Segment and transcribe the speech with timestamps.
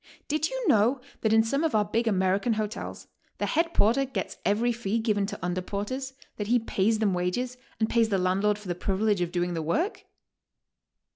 [0.27, 3.05] Did you know that in some of our big American hotels
[3.37, 7.55] the head porter gets every fee given to under porters; that he pays them wages,
[7.79, 10.05] and pays the land lord for the privilege of doing the work?